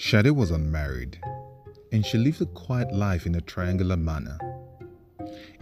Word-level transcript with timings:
Shade 0.00 0.30
was 0.30 0.52
unmarried, 0.52 1.18
and 1.90 2.06
she 2.06 2.18
lived 2.18 2.40
a 2.40 2.46
quiet 2.46 2.94
life 2.94 3.26
in 3.26 3.34
a 3.34 3.40
triangular 3.40 3.96
manner. 3.96 4.38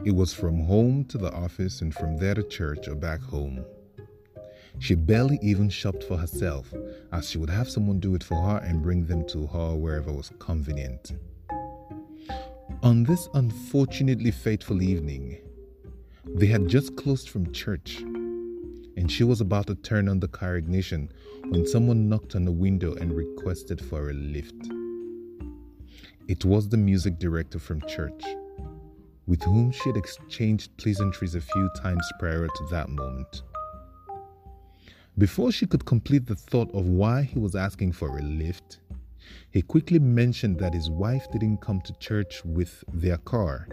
It 0.05 0.11
was 0.11 0.35
from 0.35 0.61
home 0.61 1.07
to 1.07 1.17
the 1.17 1.33
office 1.33 1.81
and 1.81 1.95
from 1.95 2.19
there 2.19 2.35
to 2.35 2.43
church 2.43 2.87
or 2.87 2.97
back 2.97 3.23
home. 3.23 3.65
She 4.79 4.95
barely 4.95 5.39
even 5.41 5.71
shopped 5.71 6.05
for 6.05 6.19
herself, 6.19 6.71
as 7.13 7.31
she 7.31 7.39
would 7.39 7.49
have 7.49 7.71
someone 7.71 7.99
do 7.99 8.15
it 8.15 8.23
for 8.23 8.35
her 8.43 8.59
and 8.59 8.83
bring 8.83 9.07
them 9.07 9.27
to 9.29 9.47
her 9.47 9.75
wherever 9.75 10.13
was 10.13 10.31
convenient. 10.39 11.13
On 12.83 13.05
this 13.05 13.31
unfortunately 13.33 14.33
fateful 14.33 14.83
evening, 14.83 15.39
they 16.27 16.47
had 16.47 16.69
just 16.69 16.95
closed 16.97 17.31
from 17.31 17.55
church, 17.55 18.01
and 18.99 19.11
she 19.11 19.25
was 19.25 19.41
about 19.41 19.67
to 19.69 19.77
turn 19.77 20.11
on 20.11 20.21
the 20.21 20.29
car 20.29 20.57
ignition 20.57 21.11
when 21.51 21.67
someone 21.67 22.09
knocked 22.09 22.35
on 22.35 22.45
the 22.45 22.53
window 22.53 22.95
and 22.95 23.13
requested 23.13 23.81
for 23.85 24.11
a 24.11 24.13
lift. 24.13 24.69
It 26.29 26.45
was 26.45 26.69
the 26.69 26.77
music 26.77 27.19
director 27.19 27.59
from 27.59 27.81
church, 27.87 28.25
with 29.27 29.43
whom 29.43 29.71
she 29.71 29.89
had 29.89 29.97
exchanged 29.97 30.77
pleasantries 30.77 31.35
a 31.35 31.41
few 31.41 31.71
times 31.77 32.05
prior 32.19 32.47
to 32.47 32.67
that 32.71 32.89
moment. 32.89 33.43
Before 35.19 35.53
she 35.53 35.67
could 35.67 35.85
complete 35.85 36.27
the 36.27 36.35
thought 36.35 36.75
of 36.75 36.87
why 36.87 37.23
he 37.23 37.39
was 37.39 37.55
asking 37.55 37.93
for 37.93 38.19
a 38.19 38.23
lift, 38.23 38.81
he 39.51 39.63
quickly 39.63 39.99
mentioned 39.99 40.59
that 40.59 40.75
his 40.75 40.91
wife 40.91 41.27
didn't 41.33 41.63
come 41.63 41.81
to 41.83 41.93
church 41.99 42.45
with 42.45 42.85
their 42.93 43.19
car 43.19 43.69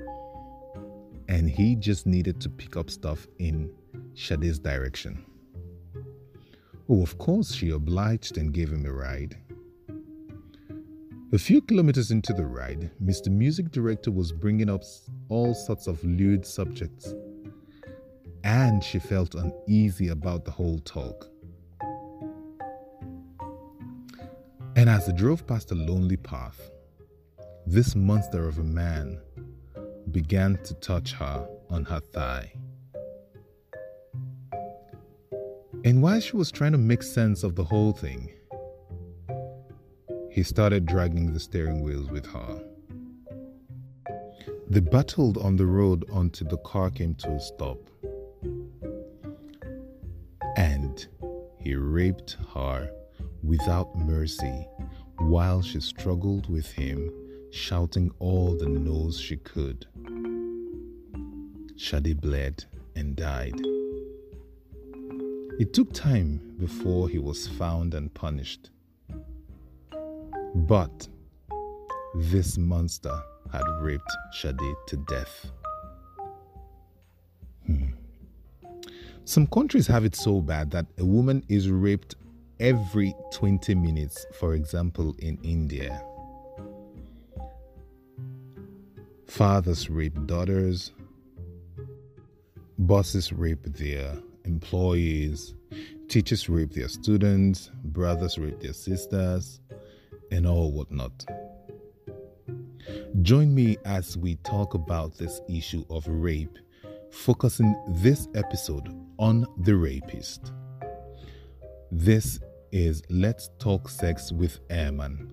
and 1.28 1.50
he 1.50 1.76
just 1.76 2.05
needed 2.05 2.40
to 2.42 2.50
pick 2.50 2.78
up 2.78 2.90
stuff 2.90 3.28
in 3.40 3.72
Shade's 4.14 4.59
direction. 4.59 5.26
Oh, 6.90 7.02
of 7.02 7.18
course, 7.18 7.54
she 7.54 7.70
obliged 7.70 8.38
and 8.38 8.54
gave 8.54 8.72
him 8.72 8.86
a 8.86 8.92
ride. 8.92 9.38
A 11.31 11.38
few 11.38 11.62
kilometers 11.62 12.12
into 12.12 12.34
the 12.34 12.45
ride, 12.45 12.92
Mr. 13.03 13.30
Music 13.30 13.72
Director 13.72 14.12
was 14.12 14.31
bringing 14.31 14.70
up 14.70 14.84
all 15.30 15.53
sorts 15.53 15.88
of 15.88 16.03
lewd 16.03 16.45
subjects, 16.45 17.16
and 18.44 18.84
she 18.84 19.00
felt 19.00 19.34
uneasy 19.34 20.09
about 20.09 20.44
the 20.44 20.52
whole 20.52 20.78
talk. 20.80 21.30
And 24.75 24.90
as 24.90 25.08
they 25.08 25.14
drove 25.14 25.47
past 25.47 25.72
a 25.72 25.75
lonely 25.75 26.18
path, 26.18 26.70
this 27.66 27.95
monster 27.95 28.47
of 28.47 28.59
a 28.59 28.64
man 28.64 29.20
began 30.12 30.58
to 30.66 30.73
touch 30.75 31.14
her 31.14 31.47
on 31.70 31.86
her 31.86 32.02
thigh. 32.02 32.52
And 35.86 36.02
while 36.02 36.22
she 36.22 36.38
was 36.38 36.50
trying 36.50 36.72
to 36.72 36.78
make 36.78 37.03
sense 37.03 37.44
of 37.44 37.56
the 37.56 37.64
whole 37.64 37.92
thing, 37.92 38.31
he 40.31 40.42
started 40.42 40.86
dragging 40.86 41.34
the 41.34 41.40
steering 41.40 41.84
wheels 41.84 42.09
with 42.09 42.25
her. 42.28 42.64
They 44.70 44.80
battled 44.80 45.38
on 45.38 45.58
the 45.58 45.66
road 45.66 46.06
until 46.14 46.48
the 46.48 46.58
car 46.58 46.90
came 46.90 47.16
to 47.16 47.31
a 47.31 47.40
stop. 47.40 47.78
And 50.56 51.06
he 51.59 51.75
raped 51.75 52.38
her 52.53 52.90
without 53.44 53.94
mercy 53.97 54.68
while 55.18 55.62
she 55.62 55.81
struggled 55.81 56.50
with 56.50 56.72
him, 56.72 57.12
shouting 57.52 58.09
all 58.20 58.58
the 58.58 58.70
no's 58.70 59.20
she 59.20 59.36
could. 59.36 59.86
Shadi 61.75 62.20
bled 62.20 62.64
and 62.95 63.16
died. 63.16 63.72
It 65.59 65.72
took 65.72 65.94
time 65.94 66.56
before 66.58 67.08
he 67.08 67.20
was 67.20 67.48
found 67.48 67.94
and 67.94 68.12
punished. 68.12 68.72
But 70.56 71.08
this 72.16 72.58
monster 72.58 73.16
had 73.52 73.63
raped 73.80 74.12
Shadi 74.36 74.74
to 74.88 74.97
death. 75.08 75.52
Hmm. 77.68 77.90
Some 79.25 79.46
countries 79.46 79.86
have 79.88 80.06
it 80.06 80.16
so 80.16 80.42
bad 80.42 80.72
that 80.72 80.88
a 80.97 81.06
woman 81.06 81.44
is 81.47 81.69
raped 81.69 82.16
every 82.59 83.13
20 83.31 83.75
minutes, 83.75 84.25
for 84.34 84.56
example, 84.56 85.16
in 85.19 85.38
India. 85.44 86.03
Fathers 89.28 89.88
rape 89.88 90.18
daughters, 90.25 90.92
bosses 92.80 93.31
rape 93.31 93.63
their 93.63 94.18
employees, 94.46 95.56
teachers 96.08 96.50
rape 96.50 96.74
their 96.74 96.88
students, 96.88 97.72
brothers 97.84 98.38
rape 98.38 98.59
their 98.59 98.74
sisters, 98.74 99.59
and 100.31 100.48
all 100.48 100.72
whatnot. 100.72 101.26
Join 103.22 103.54
me 103.54 103.78
as 103.86 104.18
we 104.18 104.36
talk 104.38 104.74
about 104.74 105.18
this 105.18 105.42
issue 105.48 105.86
of 105.90 106.06
rape, 106.08 106.58
focusing 107.12 107.76
this 107.88 108.28
episode 108.36 108.90
on 109.20 109.46
the 109.59 109.76
rapist. 109.76 110.52
This 111.92 112.40
is 112.72 113.04
Let's 113.10 113.50
Talk 113.60 113.88
Sex 113.88 114.31
with 114.31 114.60
Airman, 114.70 115.31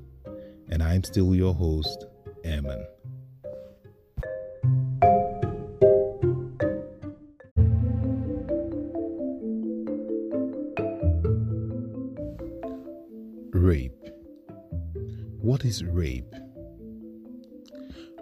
and 0.68 0.82
I'm 0.82 1.02
still 1.02 1.34
your 1.34 1.54
host, 1.54 2.04
Airman. 2.44 2.86
Is 15.70 15.84
rape? 15.84 16.34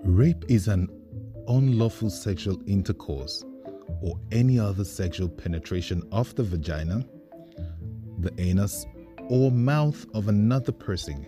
Rape 0.04 0.44
is 0.48 0.68
an 0.68 0.86
unlawful 1.48 2.10
sexual 2.10 2.60
intercourse 2.66 3.42
or 4.02 4.20
any 4.30 4.58
other 4.58 4.84
sexual 4.84 5.30
penetration 5.30 6.02
of 6.12 6.34
the 6.34 6.42
vagina, 6.42 7.06
the 8.18 8.34
anus, 8.36 8.84
or 9.30 9.50
mouth 9.50 10.04
of 10.12 10.28
another 10.28 10.72
person 10.72 11.24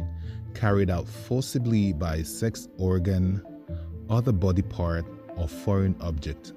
carried 0.52 0.90
out 0.90 1.08
forcibly 1.08 1.94
by 1.94 2.16
a 2.16 2.24
sex 2.24 2.68
organ, 2.76 3.42
other 4.10 4.32
body 4.32 4.60
part, 4.60 5.06
or 5.38 5.48
foreign 5.48 5.96
object 6.02 6.52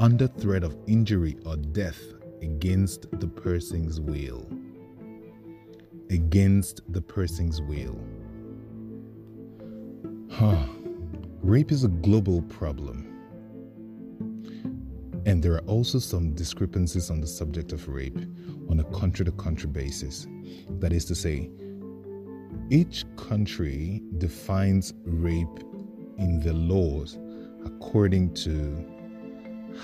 under 0.00 0.26
threat 0.26 0.64
of 0.64 0.74
injury 0.86 1.36
or 1.44 1.56
death 1.56 2.00
against 2.40 3.04
the 3.20 3.28
person's 3.28 4.00
will. 4.00 4.48
Against 6.08 6.80
the 6.88 7.02
person's 7.02 7.60
will. 7.60 8.00
Huh. 10.30 10.66
Rape 11.42 11.72
is 11.72 11.84
a 11.84 11.88
global 11.88 12.42
problem. 12.42 13.12
And 15.24 15.42
there 15.42 15.54
are 15.54 15.66
also 15.66 15.98
some 15.98 16.34
discrepancies 16.34 17.10
on 17.10 17.20
the 17.20 17.26
subject 17.26 17.72
of 17.72 17.88
rape 17.88 18.18
on 18.68 18.80
a 18.80 18.84
country 18.84 19.24
to 19.24 19.32
country 19.32 19.68
basis. 19.68 20.26
That 20.78 20.92
is 20.92 21.04
to 21.06 21.14
say, 21.14 21.50
each 22.70 23.04
country 23.16 24.02
defines 24.18 24.92
rape 25.04 25.64
in 26.18 26.40
the 26.40 26.52
laws 26.52 27.18
according 27.64 28.34
to 28.34 28.84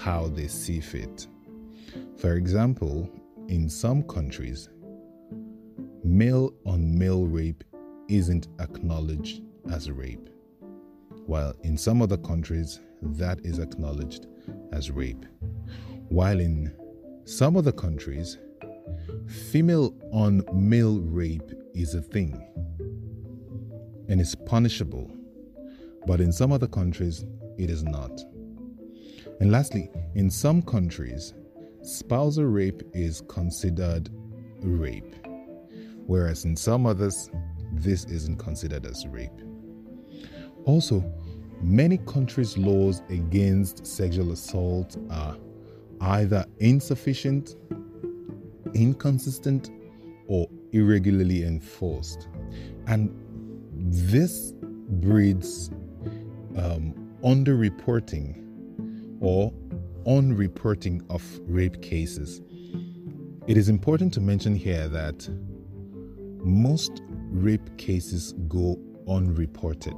how 0.03 0.29
they 0.29 0.49
see 0.49 0.81
fit. 0.81 1.27
For 2.17 2.35
example, 2.35 3.09
in 3.49 3.69
some 3.69 4.03
countries, 4.03 4.69
male 6.05 6.53
on 6.67 6.99
male 6.99 7.27
rape 7.27 7.65
isn't 8.09 8.49
acknowledged 8.61 9.43
as 9.71 9.91
rape, 9.91 10.29
while 11.27 11.55
in 11.63 11.77
some 11.77 12.03
other 12.03 12.17
countries, 12.17 12.81
that 13.03 13.41
is 13.45 13.59
acknowledged 13.59 14.27
as 14.73 14.91
rape. 14.91 15.25
While 16.09 16.41
in 16.41 16.75
some 17.25 17.57
other 17.57 17.73
countries, 17.73 18.39
female 19.51 19.95
on 20.13 20.43
male 20.53 21.01
rape 21.01 21.51
is 21.75 21.95
a 21.95 22.03
thing 22.03 22.49
and 24.09 24.21
is 24.21 24.35
punishable, 24.35 25.11
but 26.07 26.21
in 26.21 26.33
some 26.33 26.53
other 26.53 26.67
countries, 26.67 27.25
it 27.59 27.71
is 27.71 27.83
not. 27.83 28.21
And 29.41 29.51
lastly, 29.51 29.91
in 30.15 30.31
some 30.31 30.63
countries, 30.63 31.35
spousal 31.83 32.45
rape 32.45 32.83
is 32.93 33.23
considered 33.29 34.11
rape, 34.61 35.15
whereas 36.07 36.45
in 36.45 36.57
some 36.57 36.87
others, 36.87 37.31
this 37.73 38.05
isn't 38.05 38.37
considered 38.37 38.87
as 38.87 39.07
rape. 39.07 39.31
Also, 40.65 41.05
many 41.61 41.99
countries' 41.99 42.57
laws 42.57 43.03
against 43.09 43.87
sexual 43.87 44.33
assault 44.33 44.97
are 45.11 45.37
either 46.01 46.45
insufficient, 46.59 47.57
inconsistent, 48.75 49.71
or 50.29 50.49
irregularly 50.73 51.45
enforced. 51.45 52.29
And 52.87 53.15
this 53.75 54.53
breeds 55.01 55.71
um, 56.57 56.95
underreporting 57.23 58.39
or 59.21 59.53
unreporting 60.07 61.05
of 61.11 61.23
rape 61.47 61.81
cases. 61.83 62.41
It 63.47 63.57
is 63.57 63.69
important 63.69 64.13
to 64.15 64.21
mention 64.21 64.55
here 64.55 64.89
that 64.89 65.29
most 66.45 67.03
rape 67.31 67.77
cases 67.77 68.35
go 68.49 68.79
unreported? 69.09 69.97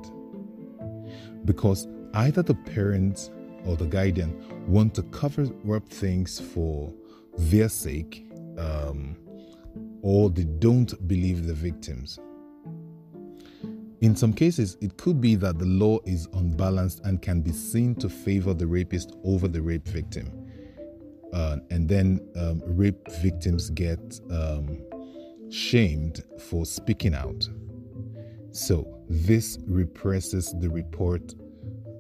Because 1.45 1.87
either 2.15 2.43
the 2.43 2.55
parents 2.55 3.31
or 3.65 3.77
the 3.77 3.87
guardian 3.87 4.67
want 4.67 4.95
to 4.95 5.03
cover 5.05 5.47
up 5.75 5.89
things 5.89 6.41
for 6.41 6.93
their 7.37 7.69
sake, 7.69 8.27
um, 8.59 9.17
or 10.03 10.31
they 10.31 10.45
don't 10.45 11.09
believe 11.09 11.47
the 11.47 11.55
victims. 11.55 12.19
In 14.01 14.15
some 14.15 14.35
cases, 14.35 14.77
it 14.83 14.99
could 14.99 15.21
be 15.21 15.35
that 15.37 15.59
the 15.59 15.65
law 15.65 15.99
is 16.05 16.29
unbalanced 16.35 17.01
and 17.05 17.23
can 17.23 17.41
be 17.41 17.53
seen 17.53 17.95
to 17.97 18.09
favor 18.09 18.53
the 18.53 18.67
rapist 18.67 19.17
over 19.25 19.49
the 19.49 19.63
rape 19.63 19.89
victim. 19.89 20.31
Uh, 21.33 21.57
and 21.71 21.89
then 21.89 22.21
um, 22.37 22.63
rape 22.67 23.09
victims 23.23 23.71
get 23.71 24.21
um, 24.31 24.79
shamed 25.51 26.23
for 26.39 26.67
speaking 26.67 27.15
out. 27.15 27.49
So, 28.55 28.87
this 29.09 29.59
represses 29.67 30.55
the 30.61 30.71
report 30.71 31.35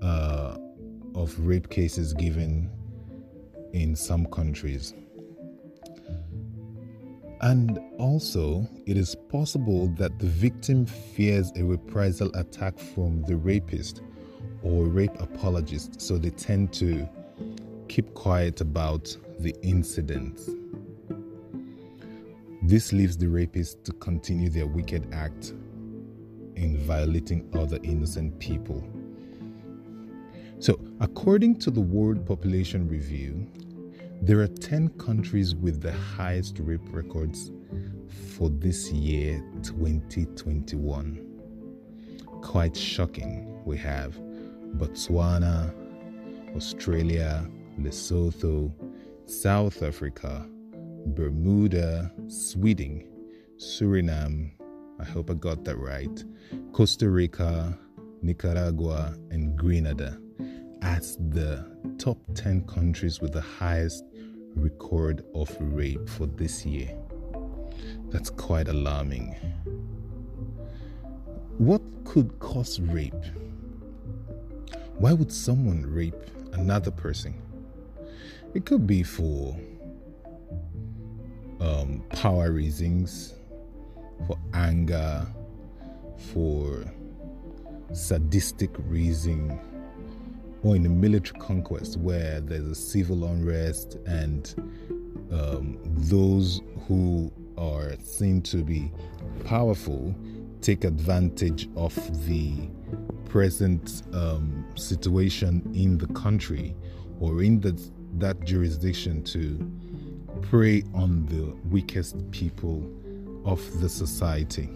uh, 0.01 0.57
of 1.17 1.37
rape 1.41 1.69
cases 1.69 2.15
given 2.15 2.71
in 3.73 3.97
some 3.97 4.25
countries. 4.27 4.95
And 7.41 7.81
also, 7.99 8.69
it 8.87 8.97
is 8.97 9.17
possible 9.29 9.89
that 9.99 10.17
the 10.21 10.27
victim 10.27 10.87
fears 10.87 11.51
a 11.57 11.65
reprisal 11.65 12.31
attack 12.37 12.79
from 12.79 13.25
the 13.25 13.35
rapist 13.35 14.03
or 14.63 14.85
rape 14.85 15.21
apologist, 15.21 16.01
so 16.01 16.19
they 16.19 16.31
tend 16.31 16.73
to 16.75 17.09
keep 17.89 18.15
quiet 18.15 18.61
about 18.61 19.17
the 19.41 19.53
incident. 19.63 20.41
This 22.63 22.93
leaves 22.93 23.17
the 23.17 23.27
rapist 23.27 23.85
to 23.87 23.93
continue 23.95 24.51
their 24.51 24.69
wicked 24.69 25.13
act 25.13 25.53
in 26.57 26.79
violating 26.79 27.49
other 27.55 27.79
innocent 27.83 28.39
people. 28.39 28.83
So, 30.59 30.81
according 31.01 31.59
to 31.61 31.71
the 31.71 31.81
World 31.81 32.27
Population 32.27 32.89
Review, 32.89 33.47
there 34.23 34.41
are 34.41 34.47
10 34.47 34.89
countries 34.91 35.55
with 35.55 35.83
the 35.83 35.93
highest 35.93 36.59
rape 36.61 36.81
records 36.91 37.51
for 38.37 38.49
this 38.49 38.91
year, 38.91 39.45
2021. 39.63 41.21
Quite 42.41 42.77
shocking. 42.77 43.63
We 43.65 43.77
have 43.79 44.19
Botswana, 44.79 45.75
Australia, 46.57 47.47
Lesotho, 47.79 48.73
South 49.27 49.83
Africa, 49.83 50.47
Bermuda, 51.07 52.13
Sweden, 52.29 53.07
Suriname, 53.59 54.53
I 54.99 55.05
hope 55.05 55.31
I 55.31 55.35
got 55.35 55.65
that 55.65 55.77
right, 55.77 56.25
Costa 56.73 57.09
Rica, 57.09 57.77
Nicaragua, 58.23 59.17
and 59.31 59.57
Grenada 59.57 60.19
as 60.83 61.17
the 61.17 61.67
top 61.99 62.19
10 62.35 62.67
countries 62.67 63.21
with 63.21 63.33
the 63.33 63.41
highest 63.41 64.05
record 64.55 65.25
of 65.35 65.55
rape 65.61 66.09
for 66.09 66.27
this 66.27 66.65
year. 66.65 66.97
That's 68.11 68.31
quite 68.31 68.69
alarming. 68.69 69.35
What 71.59 71.83
could 72.05 72.39
cause 72.39 72.81
rape? 72.81 73.15
Why 74.99 75.13
would 75.13 75.33
someone 75.33 75.85
rape 75.87 76.15
another 76.53 76.91
person? 76.91 77.35
It 78.55 78.65
could 78.65 78.87
be 78.87 79.03
for 79.03 79.57
um, 81.61 82.05
power 82.11 82.53
reasons, 82.53 83.35
for 84.27 84.39
anger, 84.53 85.27
for 86.33 86.85
sadistic 87.93 88.71
reason, 88.79 89.59
or 90.63 90.77
in 90.77 90.87
a 90.87 90.89
military 90.89 91.39
conquest 91.41 91.99
where 91.99 92.41
there's 92.41 92.67
a 92.67 92.75
civil 92.75 93.25
unrest 93.25 93.97
and 94.07 94.55
um, 95.31 95.79
those 95.85 96.61
who 96.87 97.31
are 97.59 97.95
seen 98.03 98.41
to 98.43 98.59
be 98.59 98.91
powerful 99.45 100.15
take 100.61 100.85
advantage 100.85 101.69
of 101.77 101.95
the 102.27 102.55
present 103.29 104.03
um, 104.13 104.65
situation 104.77 105.63
in 105.75 105.99
the 105.99 106.07
country 106.09 106.75
or 107.21 107.43
in 107.43 107.61
the, 107.61 107.79
that 108.15 108.41
jurisdiction 108.45 109.23
to 109.23 109.71
prey 110.43 110.83
on 110.95 111.27
the 111.27 111.45
weakest 111.69 112.31
people 112.31 112.83
of 113.45 113.81
the 113.81 113.89
society. 113.89 114.69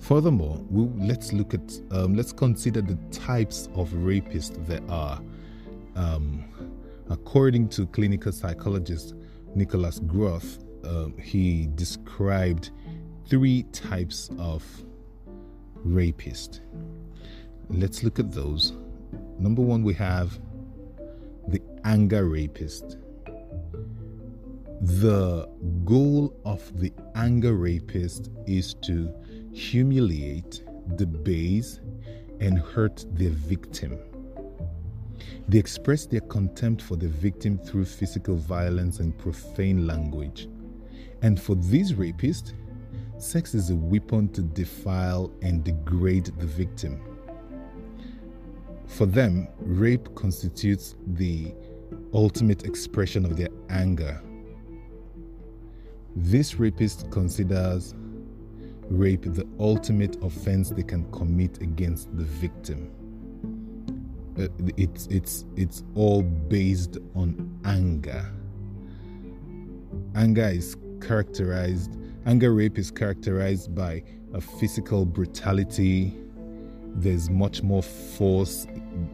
Furthermore, 0.00 0.58
we'll, 0.70 0.92
let's 0.96 1.32
look 1.32 1.54
at 1.54 1.78
um, 1.90 2.14
let's 2.14 2.32
consider 2.32 2.80
the 2.80 2.96
types 3.10 3.68
of 3.74 3.90
rapists 3.90 4.66
there 4.66 4.80
are. 4.88 5.20
Um, 5.94 6.44
according 7.10 7.68
to 7.70 7.86
clinical 7.86 8.32
psychologist 8.32 9.14
Nicholas 9.54 10.00
Groth, 10.00 10.64
um, 10.84 11.16
he 11.18 11.68
described 11.74 12.70
three 13.28 13.64
types 13.72 14.30
of 14.38 14.64
rapist. 15.76 16.62
Let's 17.68 18.02
look 18.02 18.18
at 18.18 18.32
those. 18.32 18.72
Number 19.38 19.62
one, 19.62 19.82
we 19.82 19.94
have 19.94 20.38
the 21.48 21.60
anger 21.84 22.28
rapist. 22.28 22.96
The 24.82 25.46
goal 25.84 26.34
of 26.46 26.80
the 26.80 26.90
anger 27.14 27.54
rapist 27.54 28.30
is 28.46 28.72
to 28.80 29.12
humiliate, 29.52 30.64
debase, 30.96 31.80
and 32.40 32.58
hurt 32.58 33.04
their 33.12 33.28
victim. 33.28 33.98
They 35.48 35.58
express 35.58 36.06
their 36.06 36.22
contempt 36.22 36.80
for 36.80 36.96
the 36.96 37.08
victim 37.08 37.58
through 37.58 37.84
physical 37.84 38.36
violence 38.36 39.00
and 39.00 39.16
profane 39.18 39.86
language. 39.86 40.48
And 41.20 41.38
for 41.38 41.56
these 41.56 41.92
rapists, 41.92 42.54
sex 43.18 43.54
is 43.54 43.68
a 43.68 43.76
weapon 43.76 44.30
to 44.30 44.40
defile 44.40 45.30
and 45.42 45.62
degrade 45.62 46.32
the 46.38 46.46
victim. 46.46 47.02
For 48.86 49.04
them, 49.04 49.46
rape 49.58 50.14
constitutes 50.14 50.96
the 51.06 51.52
ultimate 52.14 52.64
expression 52.64 53.26
of 53.26 53.36
their 53.36 53.50
anger 53.68 54.22
this 56.16 56.58
rapist 56.58 57.10
considers 57.10 57.94
rape 58.90 59.22
the 59.22 59.46
ultimate 59.58 60.16
offense 60.22 60.70
they 60.70 60.82
can 60.82 61.10
commit 61.12 61.62
against 61.62 62.14
the 62.16 62.24
victim. 62.24 62.90
Uh, 64.38 64.48
it's 64.76 65.06
it's 65.06 65.44
it's 65.56 65.84
all 65.94 66.22
based 66.22 66.98
on 67.14 67.58
anger. 67.64 68.24
Anger 70.14 70.48
is 70.48 70.76
characterized. 71.00 71.96
Anger 72.26 72.52
rape 72.52 72.78
is 72.78 72.90
characterized 72.90 73.74
by 73.74 74.02
a 74.34 74.40
physical 74.40 75.04
brutality. 75.04 76.14
There's 76.94 77.30
much 77.30 77.62
more 77.62 77.82
force 77.82 78.66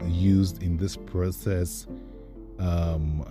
used 0.07 0.63
in 0.63 0.77
this 0.77 0.97
process. 0.97 1.87
Um, 2.59 3.23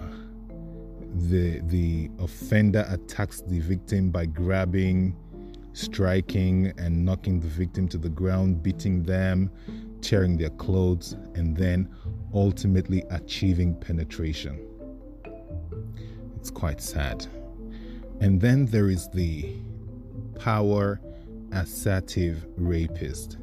the 1.15 1.61
the 1.61 2.11
offender 2.19 2.85
attacks 2.89 3.41
the 3.43 3.61
victim 3.61 4.11
by 4.11 4.27
grabbing, 4.27 5.17
striking, 5.73 6.73
and 6.79 7.05
knocking 7.05 7.41
the 7.41 7.49
victim 7.49 7.89
to 7.89 7.99
the 7.99 8.09
ground, 8.09 8.63
beating 8.63 9.03
them, 9.03 9.51
tearing 10.01 10.37
their 10.37 10.51
clothes, 10.51 11.17
and 11.35 11.57
then 11.57 11.89
ultimately 12.35 13.03
achieving 13.11 13.75
penetration. 13.75 14.59
It's 16.37 16.51
quite 16.51 16.81
sad. 16.81 17.27
And 18.21 18.41
then 18.41 18.67
there 18.67 18.89
is 18.89 19.09
the 19.09 19.57
power 20.39 21.01
assertive 21.53 22.47
rapist. 22.57 23.39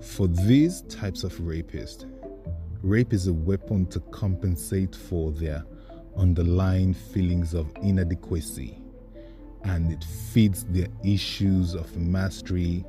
For 0.00 0.26
these 0.26 0.82
types 0.82 1.24
of 1.24 1.32
rapists, 1.34 2.04
rape 2.82 3.12
is 3.12 3.26
a 3.26 3.32
weapon 3.32 3.86
to 3.86 4.00
compensate 4.00 4.94
for 4.94 5.30
their 5.32 5.64
underlying 6.16 6.94
feelings 6.94 7.54
of 7.54 7.66
inadequacy 7.82 8.78
and 9.64 9.90
it 9.92 10.04
feeds 10.04 10.64
their 10.64 10.88
issues 11.02 11.74
of 11.74 11.96
mastery, 11.96 12.84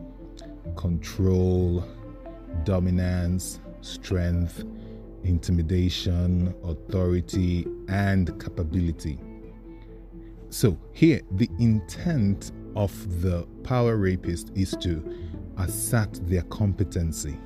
control, 0.75 1.85
dominance, 2.63 3.59
strength, 3.81 4.63
intimidation, 5.23 6.53
authority, 6.63 7.65
and 7.87 8.39
capability. 8.43 9.19
So, 10.49 10.77
here, 10.93 11.21
the 11.31 11.49
intent 11.59 12.51
of 12.75 13.21
the 13.21 13.47
power 13.63 13.97
rapist 13.97 14.51
is 14.55 14.75
to 14.81 15.03
assert 15.57 16.19
their 16.27 16.43
competency. 16.43 17.37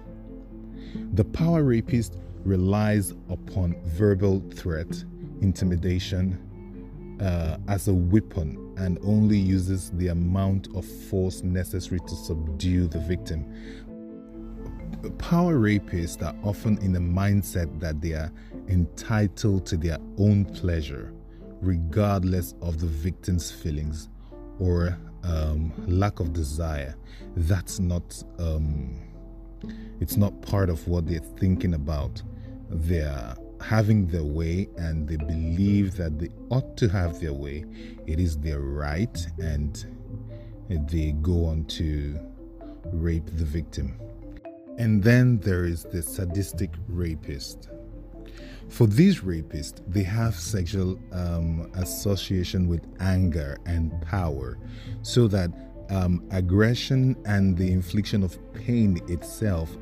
The 1.13 1.23
power 1.23 1.63
rapist 1.63 2.17
relies 2.43 3.11
upon 3.29 3.75
verbal 3.85 4.43
threat 4.53 5.03
intimidation, 5.41 6.37
uh, 7.21 7.57
as 7.67 7.87
a 7.87 7.93
weapon 7.93 8.73
and 8.77 8.97
only 9.03 9.37
uses 9.37 9.91
the 9.91 10.07
amount 10.07 10.67
of 10.75 10.85
force 10.85 11.43
necessary 11.43 11.99
to 12.07 12.15
subdue 12.15 12.87
the 12.87 12.99
victim. 12.99 13.45
Power 15.17 15.55
rapists 15.55 16.21
are 16.21 16.35
often 16.47 16.77
in 16.79 16.93
the 16.93 16.99
mindset 16.99 17.79
that 17.79 18.01
they 18.01 18.13
are 18.13 18.31
entitled 18.67 19.65
to 19.65 19.77
their 19.77 19.97
own 20.17 20.45
pleasure, 20.45 21.13
regardless 21.61 22.53
of 22.61 22.79
the 22.79 22.87
victim's 22.87 23.51
feelings 23.51 24.09
or 24.59 24.97
um, 25.23 25.73
lack 25.87 26.19
of 26.19 26.33
desire. 26.33 26.95
That's 27.35 27.79
not. 27.79 28.23
Um, 28.39 28.99
it's 29.99 30.15
not 30.15 30.41
part 30.41 30.69
of 30.69 30.87
what 30.87 31.05
they're 31.05 31.19
thinking 31.19 31.73
about. 31.73 32.21
They're 32.69 33.35
having 33.61 34.07
their 34.07 34.23
way 34.23 34.69
and 34.77 35.07
they 35.07 35.17
believe 35.17 35.95
that 35.97 36.19
they 36.19 36.29
ought 36.49 36.77
to 36.77 36.87
have 36.89 37.19
their 37.19 37.33
way. 37.33 37.65
It 38.07 38.19
is 38.19 38.37
their 38.37 38.61
right, 38.61 39.17
and 39.37 39.85
they 40.69 41.11
go 41.21 41.45
on 41.45 41.65
to 41.65 42.19
rape 42.91 43.25
the 43.25 43.45
victim. 43.45 43.99
And 44.77 45.03
then 45.03 45.39
there 45.39 45.65
is 45.65 45.83
the 45.83 46.01
sadistic 46.01 46.71
rapist. 46.87 47.69
For 48.69 48.87
these 48.87 49.21
rapists, 49.21 49.81
they 49.87 50.03
have 50.03 50.35
sexual 50.35 50.99
um, 51.11 51.71
association 51.73 52.67
with 52.67 52.85
anger 52.99 53.57
and 53.65 53.99
power, 54.03 54.57
so 55.01 55.27
that 55.27 55.51
um, 55.89 56.23
aggression 56.31 57.15
and 57.25 57.57
the 57.57 57.71
infliction 57.71 58.23
of 58.23 58.37
pain 58.53 58.99
itself 59.07 59.75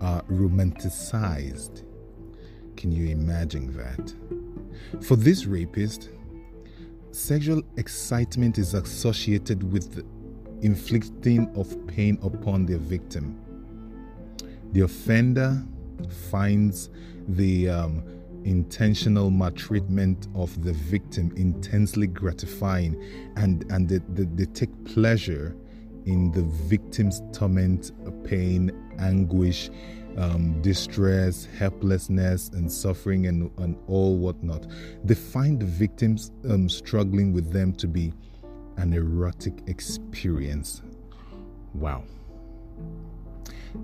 are 0.00 0.22
romanticized. 0.24 1.82
Can 2.78 2.92
you 2.92 3.08
imagine 3.08 3.76
that? 3.76 4.14
For 5.04 5.16
this 5.16 5.46
rapist, 5.46 6.10
sexual 7.10 7.60
excitement 7.76 8.56
is 8.56 8.74
associated 8.74 9.72
with 9.72 9.96
the 9.96 10.04
inflicting 10.64 11.52
of 11.56 11.74
pain 11.88 12.20
upon 12.22 12.66
their 12.66 12.78
victim. 12.78 13.36
The 14.74 14.82
offender 14.82 15.60
finds 16.30 16.90
the 17.26 17.68
um, 17.68 18.04
intentional 18.44 19.30
maltreatment 19.30 20.28
of 20.36 20.62
the 20.62 20.72
victim 20.72 21.32
intensely 21.36 22.06
gratifying 22.06 23.02
and, 23.34 23.68
and 23.72 23.88
they, 23.88 23.98
they, 24.10 24.28
they 24.36 24.44
take 24.52 24.70
pleasure 24.84 25.56
in 26.06 26.30
the 26.30 26.42
victim's 26.42 27.22
torment, 27.32 27.90
pain, 28.24 28.70
anguish, 29.00 29.68
um, 30.18 30.60
distress, 30.62 31.46
helplessness, 31.58 32.48
and 32.48 32.70
suffering, 32.70 33.26
and, 33.26 33.50
and 33.58 33.76
all 33.86 34.16
whatnot. 34.16 34.66
They 35.04 35.14
find 35.14 35.60
the 35.60 35.66
victims 35.66 36.32
um, 36.50 36.68
struggling 36.68 37.32
with 37.32 37.52
them 37.52 37.72
to 37.74 37.86
be 37.86 38.12
an 38.76 38.92
erotic 38.92 39.54
experience. 39.66 40.82
Wow. 41.74 42.04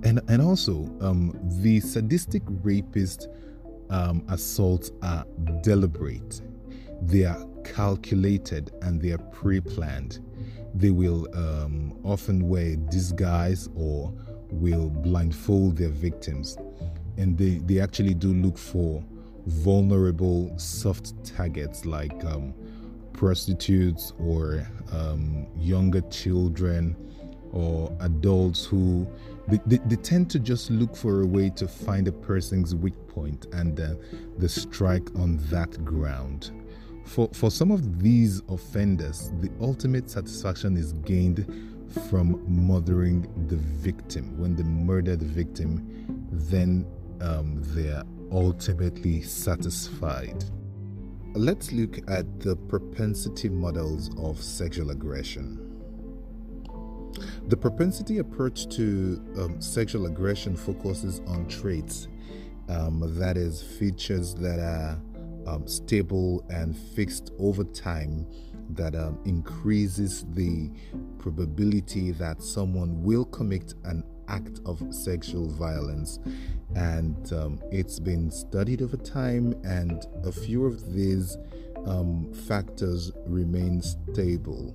And, 0.03 0.21
and 0.29 0.43
also, 0.43 0.91
um, 1.01 1.39
the 1.63 1.81
sadistic 1.81 2.43
rapist 2.63 3.29
um, 3.91 4.25
assaults 4.29 4.91
are 5.03 5.25
deliberate, 5.63 6.41
they 7.03 7.25
are 7.25 7.47
calculated, 7.65 8.73
and 8.83 9.01
they 9.01 9.13
are 9.13 9.19
pre 9.19 9.61
planned. 9.61 10.21
They 10.75 10.91
will 10.91 11.29
um, 11.35 11.97
often 12.03 12.49
wear 12.49 12.75
disguise 12.77 13.69
or 13.77 14.13
will 14.51 14.91
blindfold 14.91 15.77
their 15.77 15.89
victims. 15.89 16.57
And 17.17 17.37
they, 17.39 17.59
they 17.59 17.81
actually 17.81 18.15
do 18.15 18.33
look 18.35 18.59
for 18.59 19.05
vulnerable, 19.47 20.53
soft 20.59 21.25
targets 21.25 21.85
like 21.85 22.25
um, 22.25 22.55
prostitutes 23.13 24.13
or 24.19 24.67
um, 24.93 25.47
younger 25.57 26.01
children 26.03 26.97
or 27.53 27.97
adults 28.01 28.65
who 28.65 29.07
they, 29.47 29.61
they, 29.67 29.79
they, 29.87 29.97
tend 29.97 30.31
to 30.31 30.39
just 30.39 30.71
look 30.71 30.97
for 30.97 31.23
a 31.23 31.27
way 31.27 31.51
to 31.51 31.69
find 31.69 32.09
a 32.09 32.13
person's 32.13 32.75
weak 32.75 32.95
point 33.07 33.47
and 33.53 33.79
uh, 33.79 33.95
the 34.39 34.49
strike 34.49 35.09
on 35.17 35.37
that 35.51 35.85
ground. 35.85 36.51
For, 37.05 37.29
for 37.33 37.51
some 37.51 37.71
of 37.71 38.03
these 38.03 38.43
offenders, 38.49 39.31
the 39.41 39.51
ultimate 39.61 40.11
satisfaction 40.11 40.77
is 40.77 40.95
gained 40.95 41.74
from 42.09 42.43
murdering 42.47 43.23
the 43.49 43.57
victim. 43.57 44.39
When 44.39 44.57
they 44.57 44.63
murder 44.63 45.17
the 45.17 45.25
victim, 45.25 46.29
then 46.31 46.87
um, 47.21 47.61
they're 47.75 48.03
ultimately 48.31 49.23
satisfied. 49.23 50.45
Let's 51.35 51.73
look 51.73 51.99
at 52.09 52.41
the 52.41 52.57
propensity 52.57 53.49
models 53.49 54.11
of 54.19 54.41
sexual 54.41 54.91
aggression. 54.91 55.61
The 57.49 57.57
propensity 57.57 58.19
approach 58.19 58.69
to 58.77 59.23
um, 59.39 59.61
sexual 59.61 60.07
aggression 60.07 60.57
focuses 60.57 61.21
on 61.27 61.47
traits, 61.49 62.09
um, 62.69 63.03
that 63.19 63.37
is, 63.37 63.63
features 63.63 64.35
that 64.37 64.59
are 64.59 65.01
um, 65.47 65.67
stable 65.67 66.45
and 66.51 66.77
fixed 66.77 67.33
over 67.39 67.65
time 67.65 68.27
that 68.71 68.95
um, 68.95 69.19
increases 69.25 70.25
the 70.33 70.71
probability 71.19 72.13
that 72.13 72.43
someone 72.43 73.03
will 73.03 73.25
commit 73.27 73.75
an 73.85 74.05
act 74.29 74.61
of 74.67 74.83
sexual 74.91 75.49
violence. 75.49 76.19
And 76.75 77.33
um, 77.33 77.61
it's 77.71 77.99
been 77.99 78.31
studied 78.31 78.83
over 78.83 78.97
time, 78.97 79.55
and 79.65 80.05
a 80.25 80.33
few 80.33 80.67
of 80.67 80.93
these 80.93 81.37
um, 81.87 82.33
factors 82.33 83.13
remain 83.27 83.81
stable. 83.83 84.75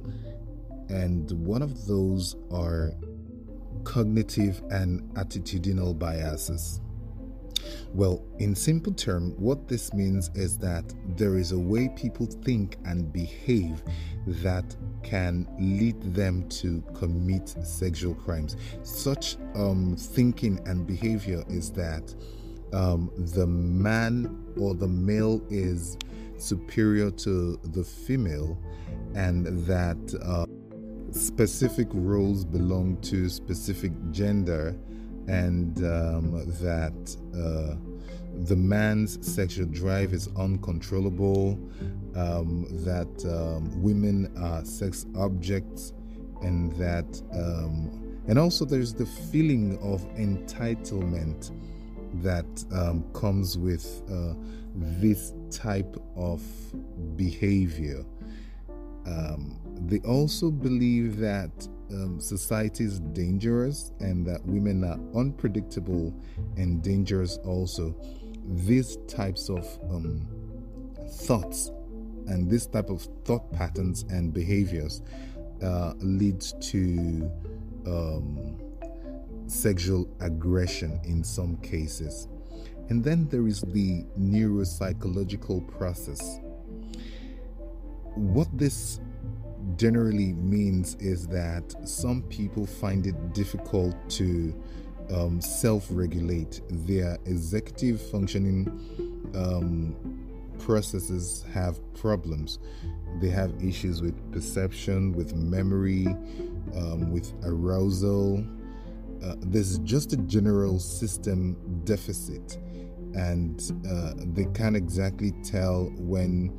And 0.89 1.29
one 1.31 1.61
of 1.61 1.85
those 1.85 2.35
are 2.51 2.93
cognitive 3.83 4.61
and 4.69 5.01
attitudinal 5.15 5.97
biases. 5.97 6.81
Well, 7.93 8.23
in 8.39 8.55
simple 8.55 8.93
terms, 8.93 9.33
what 9.37 9.67
this 9.67 9.93
means 9.93 10.29
is 10.35 10.57
that 10.59 10.93
there 11.17 11.37
is 11.37 11.51
a 11.51 11.59
way 11.59 11.89
people 11.89 12.25
think 12.25 12.77
and 12.85 13.11
behave 13.11 13.81
that 14.27 14.75
can 15.03 15.47
lead 15.59 16.01
them 16.13 16.47
to 16.49 16.83
commit 16.93 17.49
sexual 17.65 18.13
crimes. 18.13 18.55
Such 18.83 19.37
um, 19.55 19.95
thinking 19.97 20.59
and 20.65 20.85
behavior 20.85 21.43
is 21.49 21.71
that 21.71 22.13
um, 22.73 23.11
the 23.35 23.47
man 23.47 24.45
or 24.57 24.75
the 24.75 24.87
male 24.87 25.41
is 25.49 25.97
superior 26.37 27.11
to 27.11 27.59
the 27.63 27.83
female, 27.83 28.57
and 29.15 29.45
that 29.65 29.97
uh, 30.23 30.45
specific 31.11 31.87
roles 31.91 32.45
belong 32.45 32.97
to 33.01 33.29
specific 33.29 33.91
gender 34.11 34.75
and 35.29 35.77
um, 35.85 36.43
that 36.59 37.17
uh, 37.37 37.75
the 38.45 38.55
man's 38.55 39.25
sexual 39.25 39.67
drive 39.67 40.11
is 40.11 40.27
uncontrollable, 40.35 41.59
um, 42.15 42.65
that 42.83 43.25
um, 43.25 43.81
women 43.81 44.31
are 44.37 44.65
sex 44.65 45.05
objects, 45.15 45.93
and 46.41 46.73
that, 46.77 47.21
um, 47.33 48.17
and 48.27 48.39
also 48.39 48.65
there's 48.65 48.93
the 48.93 49.05
feeling 49.05 49.77
of 49.83 50.01
entitlement 50.15 51.51
that 52.23 52.65
um, 52.73 53.03
comes 53.13 53.55
with 53.55 54.01
uh, 54.11 54.33
this 54.75 55.33
type 55.51 55.95
of 56.15 56.41
behavior. 57.15 58.03
Um, 59.05 59.59
they 59.85 59.99
also 59.99 60.49
believe 60.49 61.17
that 61.17 61.67
um, 61.91 62.19
society 62.19 62.83
is 62.83 62.99
dangerous 62.99 63.91
and 63.99 64.25
that 64.25 64.45
women 64.45 64.83
are 64.83 64.99
unpredictable 65.19 66.13
and 66.57 66.81
dangerous 66.83 67.37
also. 67.45 67.95
These 68.45 68.97
types 69.07 69.49
of 69.49 69.65
um, 69.89 70.27
thoughts 71.09 71.71
and 72.27 72.49
this 72.49 72.67
type 72.67 72.89
of 72.89 73.01
thought 73.25 73.51
patterns 73.51 74.05
and 74.09 74.33
behaviors 74.33 75.01
uh, 75.63 75.93
leads 75.97 76.53
to 76.71 77.31
um, 77.85 78.57
sexual 79.47 80.07
aggression 80.19 80.99
in 81.03 81.23
some 81.23 81.57
cases. 81.57 82.27
And 82.89 83.03
then 83.03 83.27
there 83.29 83.47
is 83.47 83.61
the 83.61 84.05
neuropsychological 84.19 85.67
process. 85.77 86.39
What 88.15 88.47
this 88.57 88.99
generally 89.79 90.33
means 90.33 90.95
is 90.95 91.25
that 91.27 91.73
some 91.87 92.21
people 92.23 92.65
find 92.65 93.07
it 93.07 93.33
difficult 93.33 93.95
to 94.09 94.53
um, 95.09 95.39
self 95.41 95.87
regulate. 95.89 96.61
Their 96.69 97.17
executive 97.25 98.01
functioning 98.11 98.67
um, 99.33 99.95
processes 100.59 101.45
have 101.53 101.79
problems. 101.93 102.59
They 103.21 103.29
have 103.29 103.51
issues 103.63 104.01
with 104.01 104.31
perception, 104.33 105.13
with 105.13 105.33
memory, 105.33 106.07
um, 106.75 107.11
with 107.11 107.33
arousal. 107.43 108.45
Uh, 109.23 109.35
there's 109.39 109.79
just 109.79 110.13
a 110.13 110.17
general 110.17 110.77
system 110.77 111.55
deficit, 111.85 112.57
and 113.15 113.71
uh, 113.89 114.13
they 114.17 114.45
can't 114.53 114.75
exactly 114.75 115.31
tell 115.43 115.85
when 115.97 116.53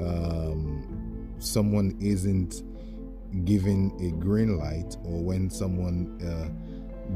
um, 0.00 0.93
someone 1.38 1.96
isn't 2.00 2.62
given 3.44 3.92
a 4.00 4.10
green 4.20 4.58
light 4.58 4.96
or 5.04 5.22
when 5.22 5.50
someone 5.50 6.20
uh, 6.22 6.48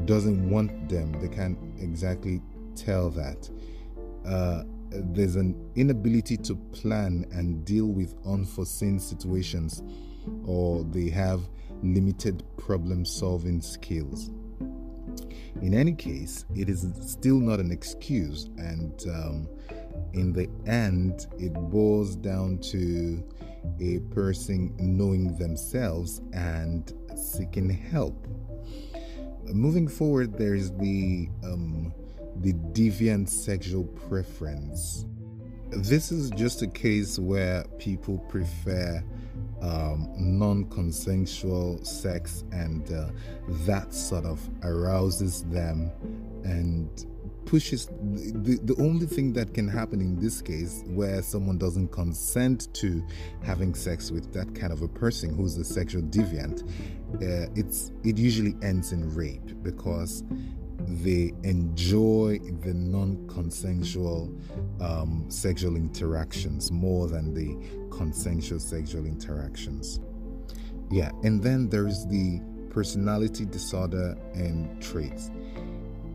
doesn't 0.05 0.49
want 0.49 0.89
them, 0.89 1.11
they 1.21 1.27
can't 1.27 1.57
exactly 1.79 2.41
tell 2.75 3.09
that. 3.09 3.49
Uh, 4.25 4.63
there's 4.91 5.35
an 5.35 5.55
inability 5.75 6.35
to 6.37 6.55
plan 6.71 7.25
and 7.31 7.63
deal 7.63 7.85
with 7.85 8.15
unforeseen 8.25 8.99
situations, 8.99 9.83
or 10.45 10.83
they 10.83 11.09
have 11.09 11.41
limited 11.83 12.43
problem 12.57 13.05
solving 13.05 13.61
skills. 13.61 14.31
In 15.61 15.73
any 15.73 15.93
case, 15.93 16.45
it 16.55 16.69
is 16.69 16.87
still 17.01 17.39
not 17.39 17.59
an 17.59 17.71
excuse, 17.71 18.49
and 18.57 19.01
um, 19.07 19.47
in 20.13 20.33
the 20.33 20.49
end, 20.65 21.27
it 21.37 21.53
boils 21.53 22.15
down 22.15 22.57
to 22.59 23.23
a 23.79 23.99
person 24.13 24.75
knowing 24.77 25.37
themselves 25.37 26.21
and 26.33 26.93
seeking 27.15 27.69
help. 27.69 28.27
Moving 29.45 29.87
forward, 29.87 30.37
there's 30.37 30.71
the 30.71 31.29
um, 31.43 31.93
the 32.37 32.53
deviant 32.53 33.29
sexual 33.29 33.85
preference. 33.85 35.05
This 35.71 36.11
is 36.11 36.29
just 36.31 36.61
a 36.61 36.67
case 36.67 37.19
where 37.19 37.63
people 37.77 38.19
prefer 38.29 39.03
um, 39.61 40.09
non 40.17 40.65
consensual 40.65 41.83
sex, 41.83 42.43
and 42.51 42.91
uh, 42.91 43.09
that 43.65 43.93
sort 43.93 44.25
of 44.25 44.47
arouses 44.63 45.43
them 45.45 45.91
and 46.43 47.05
pushes 47.49 47.87
the, 47.87 48.59
the 48.61 48.75
only 48.79 49.07
thing 49.07 49.33
that 49.33 49.55
can 49.55 49.67
happen 49.67 49.99
in 50.01 50.19
this 50.19 50.39
case 50.39 50.83
where 50.85 51.19
someone 51.23 51.57
doesn't 51.57 51.87
consent 51.87 52.71
to 52.75 53.03
having 53.43 53.73
sex 53.73 54.11
with 54.11 54.31
that 54.31 54.53
kind 54.53 54.71
of 54.71 54.83
a 54.83 54.87
person 54.87 55.35
who's 55.35 55.57
a 55.57 55.63
sexual 55.63 56.03
deviant 56.03 56.61
uh, 57.15 57.49
it's 57.55 57.91
it 58.03 58.19
usually 58.19 58.55
ends 58.61 58.91
in 58.91 59.11
rape 59.15 59.63
because 59.63 60.23
they 61.01 61.33
enjoy 61.43 62.37
the 62.61 62.73
non-consensual 62.73 64.31
um, 64.79 65.25
sexual 65.27 65.75
interactions 65.75 66.71
more 66.71 67.07
than 67.07 67.33
the 67.33 67.57
consensual 67.89 68.59
sexual 68.59 69.05
interactions. 69.07 69.99
Yeah 70.91 71.11
and 71.23 71.41
then 71.41 71.67
there's 71.67 72.05
the 72.05 72.41
personality 72.69 73.45
disorder 73.45 74.15
and 74.35 74.79
traits 74.81 75.31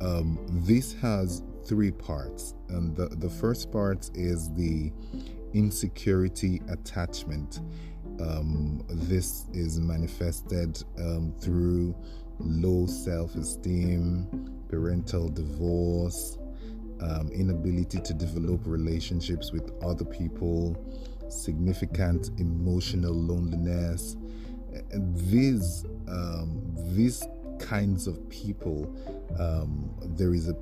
um, 0.01 0.39
this 0.49 0.93
has 0.95 1.43
three 1.67 1.91
parts, 1.91 2.55
and 2.69 2.95
the, 2.97 3.09
the 3.09 3.31
first 3.31 3.71
part 3.73 4.11
is 4.15 4.53
the 4.55 4.93
insecurity 5.53 6.61
attachment. 6.69 7.61
Um, 8.21 8.85
this 8.89 9.47
is 9.53 9.81
manifested 9.81 10.83
um, 10.99 11.33
through 11.41 11.95
low 12.39 12.87
self 12.87 13.35
esteem, 13.35 14.53
parental 14.69 15.29
divorce, 15.29 16.39
um, 17.01 17.31
inability 17.33 18.01
to 18.01 18.15
develop 18.15 18.61
relationships 18.67 19.53
with 19.53 19.71
other 19.83 20.05
people, 20.05 20.77
significant 21.29 22.31
emotional 22.39 23.13
loneliness. 23.13 24.17
These 24.93 25.87
um, 26.09 26.61
these 26.95 27.23
kinds 27.59 28.07
of 28.07 28.29
people, 28.29 28.95
um, 29.39 29.91
there 30.03 30.35
is 30.35 30.49
a 30.49 30.57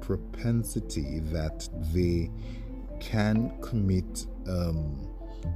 propensity 0.00 1.20
that 1.20 1.68
they 1.92 2.30
can 3.00 3.52
commit 3.60 4.26
um, 4.48 5.08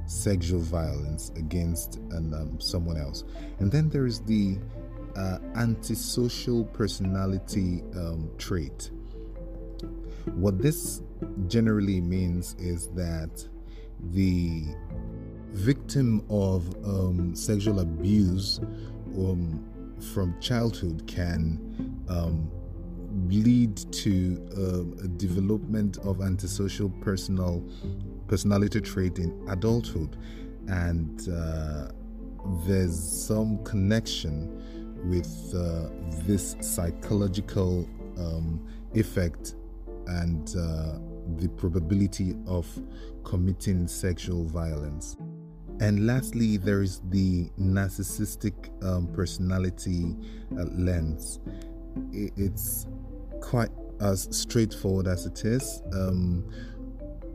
sexual 0.07 0.59
violence 0.61 1.31
against 1.35 1.97
an, 2.11 2.33
um, 2.33 2.59
someone 2.59 2.97
else. 2.97 3.23
And 3.59 3.71
then 3.71 3.89
there 3.89 4.05
is 4.05 4.21
the 4.21 4.57
uh, 5.15 5.37
antisocial 5.55 6.65
personality 6.65 7.83
um, 7.95 8.29
trait. 8.37 8.91
What 10.33 10.61
this 10.61 11.01
generally 11.47 12.01
means 12.01 12.55
is 12.59 12.87
that 12.89 13.47
the 14.11 14.63
victim 15.51 16.25
of 16.29 16.67
um, 16.85 17.35
sexual 17.35 17.79
abuse 17.79 18.59
um, 19.17 19.63
from 20.13 20.39
childhood 20.39 21.07
can 21.07 21.59
um, 22.09 22.51
lead 23.29 23.77
to 23.91 24.95
a 25.03 25.07
development 25.07 25.97
of 25.99 26.21
antisocial 26.21 26.89
personal 27.01 27.63
personality 28.27 28.81
trait 28.81 29.19
in 29.19 29.45
adulthood, 29.49 30.17
and 30.67 31.29
uh, 31.29 31.87
there's 32.65 32.97
some 32.97 33.63
connection 33.63 34.61
with 35.09 35.53
uh, 35.55 35.89
this 36.25 36.55
psychological 36.61 37.87
um, 38.17 38.67
effect 38.93 39.55
and 40.07 40.55
uh, 40.57 40.97
the 41.37 41.49
probability 41.57 42.35
of 42.47 42.67
committing 43.23 43.87
sexual 43.87 44.45
violence. 44.45 45.17
And 45.79 46.07
lastly, 46.07 46.57
there 46.57 46.81
is 46.81 47.01
the 47.09 47.49
narcissistic 47.59 48.53
um, 48.83 49.07
personality 49.07 50.15
uh, 50.57 50.63
lens. 50.71 51.39
It's 52.13 52.87
quite 53.41 53.71
as 53.99 54.27
straightforward 54.31 55.07
as 55.07 55.25
it 55.25 55.43
is. 55.43 55.81
Um, 55.93 56.49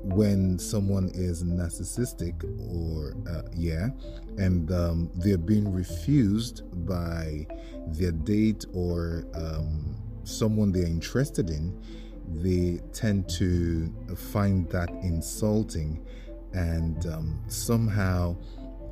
when 0.03 0.59
someone 0.59 1.11
is 1.12 1.44
narcissistic, 1.44 2.42
or 2.72 3.14
uh, 3.31 3.42
yeah, 3.55 3.88
and 4.38 4.72
um, 4.72 5.11
they're 5.16 5.37
being 5.37 5.70
refused 5.70 6.62
by 6.87 7.46
their 7.87 8.12
date 8.12 8.64
or 8.72 9.26
um, 9.35 9.94
someone 10.24 10.72
they're 10.72 10.87
interested 10.87 11.50
in, 11.50 11.79
they 12.29 12.81
tend 12.92 13.29
to 13.29 13.92
find 14.16 14.68
that 14.70 14.88
insulting 15.03 16.03
and 16.52 17.06
um, 17.06 17.40
somehow 17.48 18.36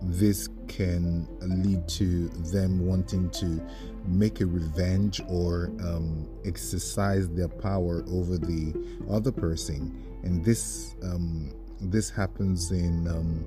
this 0.02 0.48
can 0.68 1.26
lead 1.40 1.88
to 1.88 2.28
them 2.52 2.86
wanting 2.86 3.30
to 3.30 3.60
make 4.06 4.40
a 4.40 4.46
revenge 4.46 5.20
or 5.28 5.72
um, 5.82 6.28
exercise 6.44 7.28
their 7.30 7.48
power 7.48 8.04
over 8.08 8.38
the 8.38 8.72
other 9.10 9.32
person. 9.32 10.02
And 10.22 10.44
this 10.44 10.94
um, 11.02 11.52
this 11.80 12.10
happens 12.10 12.70
in 12.70 13.08
um, 13.08 13.44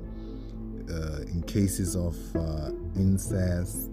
uh, 0.90 1.22
in 1.32 1.44
cases 1.44 1.96
of 1.96 2.18
uh, 2.36 2.72
incest 2.96 3.90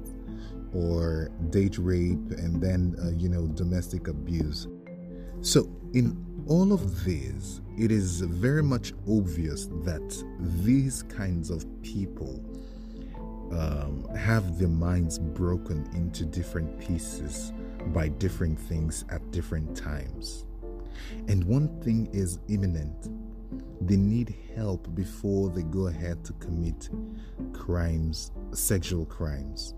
or 0.75 1.31
date 1.51 1.79
rape 1.79 2.31
and 2.33 2.61
then 2.61 2.97
uh, 3.03 3.11
you 3.11 3.29
know 3.29 3.47
domestic 3.47 4.09
abuse. 4.09 4.67
So 5.41 5.71
in 5.93 6.28
all 6.49 6.73
of 6.73 7.05
this, 7.05 7.61
it 7.77 7.93
is 7.93 8.23
very 8.23 8.63
much 8.63 8.95
obvious 9.09 9.67
that 9.85 10.25
these 10.65 11.03
kinds 11.03 11.51
of 11.51 11.67
people 11.83 12.41
um, 13.53 14.09
have 14.17 14.59
their 14.59 14.69
minds 14.69 15.19
broken 15.19 15.89
into 15.95 16.25
different 16.25 16.81
pieces 16.81 17.53
by 17.89 18.09
different 18.09 18.59
things 18.59 19.05
at 19.11 19.31
different 19.31 19.77
times. 19.77 20.47
And 21.29 21.45
one 21.45 21.69
thing 21.83 22.09
is 22.13 22.39
imminent 22.49 23.09
they 23.81 23.97
need 23.97 24.35
help 24.57 24.93
before 24.95 25.51
they 25.51 25.63
go 25.63 25.87
ahead 25.87 26.25
to 26.25 26.33
commit 26.35 26.91
crimes, 27.53 28.33
sexual 28.53 29.07
crimes, 29.07 29.75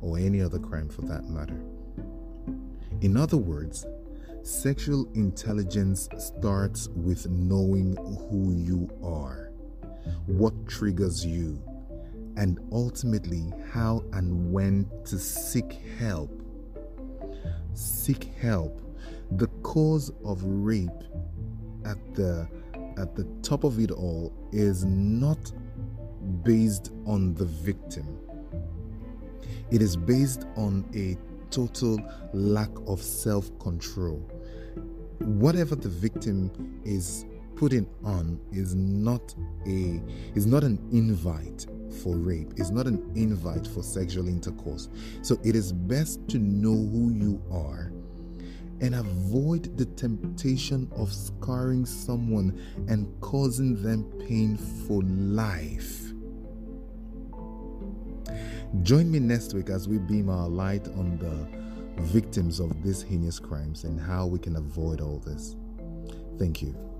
or 0.00 0.18
any 0.18 0.42
other 0.42 0.58
crime 0.58 0.88
for 0.88 1.02
that 1.02 1.28
matter. 1.28 1.60
In 3.00 3.16
other 3.16 3.36
words, 3.36 3.86
Sexual 4.44 5.08
intelligence 5.14 6.06
starts 6.18 6.90
with 6.90 7.26
knowing 7.30 7.96
who 8.28 8.52
you 8.52 8.90
are, 9.02 9.50
what 10.26 10.52
triggers 10.68 11.24
you, 11.24 11.58
and 12.36 12.60
ultimately 12.70 13.50
how 13.72 14.04
and 14.12 14.52
when 14.52 14.86
to 15.06 15.18
seek 15.18 15.80
help. 15.98 16.30
Seek 17.72 18.24
help. 18.38 18.82
The 19.30 19.46
cause 19.62 20.12
of 20.22 20.44
rape 20.44 20.90
at 21.86 21.96
the 22.14 22.46
at 22.98 23.16
the 23.16 23.24
top 23.40 23.64
of 23.64 23.78
it 23.80 23.92
all 23.92 24.30
is 24.52 24.84
not 24.84 25.52
based 26.42 26.92
on 27.06 27.32
the 27.32 27.46
victim. 27.46 28.18
It 29.70 29.80
is 29.80 29.96
based 29.96 30.44
on 30.54 30.84
a 30.94 31.16
total 31.50 31.98
lack 32.34 32.70
of 32.86 33.00
self 33.00 33.50
control. 33.58 34.33
Whatever 35.18 35.74
the 35.76 35.88
victim 35.88 36.50
is 36.84 37.24
putting 37.56 37.86
on 38.04 38.40
is 38.52 38.74
not 38.74 39.34
a 39.66 40.02
is 40.34 40.46
not 40.46 40.64
an 40.64 40.78
invite 40.92 41.66
for 42.02 42.16
rape 42.16 42.52
is 42.56 42.70
not 42.70 42.86
an 42.86 43.10
invite 43.14 43.66
for 43.66 43.82
sexual 43.82 44.28
intercourse. 44.28 44.88
So 45.22 45.38
it 45.44 45.54
is 45.54 45.72
best 45.72 46.26
to 46.28 46.38
know 46.38 46.70
who 46.70 47.12
you 47.12 47.42
are 47.50 47.92
and 48.80 48.94
avoid 48.94 49.76
the 49.78 49.86
temptation 49.86 50.90
of 50.96 51.12
scarring 51.12 51.86
someone 51.86 52.60
and 52.88 53.08
causing 53.20 53.80
them 53.82 54.04
pain 54.26 54.56
for 54.56 55.02
life. 55.02 56.00
Join 58.82 59.10
me 59.10 59.20
next 59.20 59.54
week 59.54 59.70
as 59.70 59.88
we 59.88 59.98
beam 59.98 60.28
our 60.28 60.48
light 60.48 60.88
on 60.88 61.16
the 61.18 61.63
victims 62.00 62.60
of 62.60 62.82
these 62.82 63.02
heinous 63.02 63.38
crimes 63.38 63.84
and 63.84 64.00
how 64.00 64.26
we 64.26 64.38
can 64.38 64.56
avoid 64.56 65.00
all 65.00 65.18
this. 65.18 65.56
Thank 66.38 66.62
you. 66.62 66.93